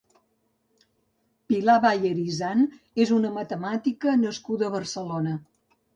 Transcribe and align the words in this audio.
Pilar 1.51 1.75
Bayer 1.83 2.13
i 2.21 2.25
Isant 2.33 2.65
és 3.07 3.13
una 3.19 3.33
matemàtica 3.39 4.19
nascuda 4.23 4.71
a 4.71 4.77
Barcelona. 4.81 5.37